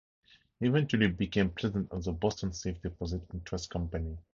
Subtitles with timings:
[0.59, 4.17] He eventually became president of the Boston Safe Deposit and Trust Company.